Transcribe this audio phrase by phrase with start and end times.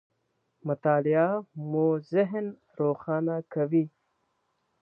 [0.67, 1.29] مطالعه
[1.69, 2.45] مو ذهن
[2.79, 3.85] روښانه کوي.